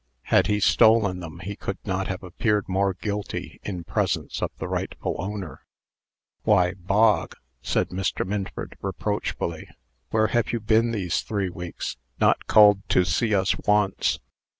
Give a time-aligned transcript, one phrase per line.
[0.23, 4.67] Had he stolen them, he could not have appeared more guilty in presence of the
[4.67, 5.63] rightful owner.
[6.41, 8.25] "Why, Bog!" said Mr.
[8.25, 9.69] Minford, reproachfully;
[10.09, 11.97] "where have you been these three weeks?
[12.19, 14.17] Not called to see us once!"